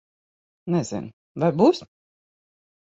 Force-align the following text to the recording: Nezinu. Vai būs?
Nezinu. 0.75 1.11
Vai 1.45 1.53
būs? 1.63 1.85